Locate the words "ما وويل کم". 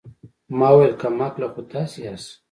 0.57-1.15